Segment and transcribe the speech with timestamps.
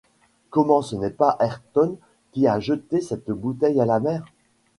[0.49, 1.97] Comment ce n’est pas Ayrton
[2.31, 4.25] qui a jeté cette bouteille à la mer